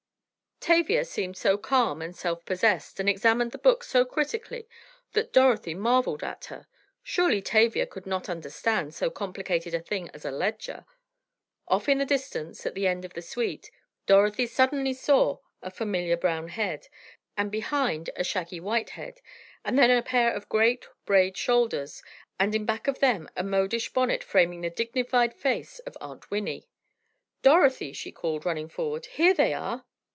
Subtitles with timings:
[0.63, 4.67] Tavia seemed so calm and self possessed and examined the books so critically
[5.13, 6.67] that Dorothy marveled at her!
[7.01, 10.85] Surely Tavia could not understand so complicated a thing as a ledger!
[11.67, 13.71] Off in the distance, at the end of the suite,
[14.05, 16.89] Dorothy suddenly saw a familiar brown head,
[17.35, 19.19] and behind a shaggy white head,
[19.65, 22.03] and then a pair of great, braid shoulders,
[22.39, 26.69] and in back of them a modish bonnet framing the dignified face of Aunt Winnie!
[27.41, 29.07] "Dorothy," she called, running forward.
[29.07, 29.85] "Here they are!"